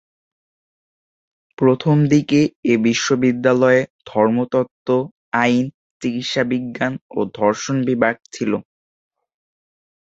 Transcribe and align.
প্রথমদিকে 1.57 2.39
এ 2.63 2.75
বিশ্ববিদ্যালয়ে 2.85 3.81
ধর্মতত্ত্ব, 4.05 4.89
আইন, 5.41 5.65
চিকিৎসাবিজ্ঞান 6.01 6.93
ও 7.11 7.19
দর্শন 7.39 7.77
বিভাগ 7.87 8.15
ছিল। 8.33 8.51